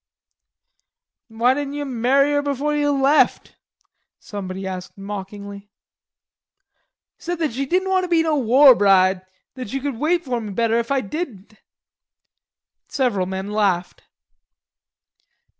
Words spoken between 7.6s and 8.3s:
didn't want to be